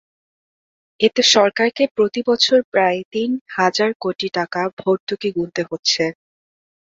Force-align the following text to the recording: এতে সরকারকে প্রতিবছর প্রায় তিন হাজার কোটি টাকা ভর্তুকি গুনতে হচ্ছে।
এতে 0.99 1.21
সরকারকে 1.33 1.83
প্রতিবছর 1.95 2.59
প্রায় 2.71 2.99
তিন 3.13 3.29
হাজার 3.57 3.89
কোটি 3.99 4.27
টাকা 4.37 4.61
ভর্তুকি 4.79 5.29
গুনতে 5.37 5.61
হচ্ছে। 5.69 6.03